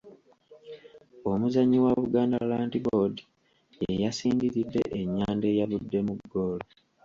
[1.31, 3.15] Omuzannyi wa Buganda Land Board
[3.83, 6.65] y'eyasindiridde ennyanda eyavuddemu ggoolo.